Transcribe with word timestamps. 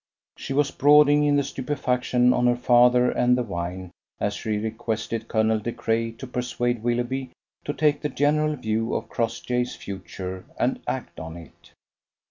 She 0.35 0.53
was 0.53 0.71
brooding 0.71 1.25
in 1.25 1.37
stupefaction 1.43 2.33
on 2.33 2.47
her 2.47 2.55
father 2.55 3.11
and 3.11 3.37
the 3.37 3.43
wine 3.43 3.91
as 4.19 4.33
she 4.33 4.57
requested 4.57 5.27
Colonel 5.27 5.59
De 5.59 5.71
Craye 5.71 6.09
to 6.13 6.25
persuade 6.25 6.81
Willoughby 6.81 7.29
to 7.65 7.71
take 7.73 8.01
the 8.01 8.09
general 8.09 8.55
view 8.55 8.95
of 8.95 9.09
Crossjay's 9.09 9.75
future 9.75 10.43
and 10.57 10.81
act 10.87 11.19
on 11.19 11.37
it. 11.37 11.73